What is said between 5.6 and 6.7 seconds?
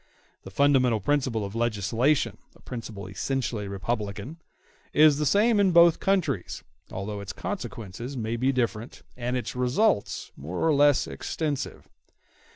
both countries,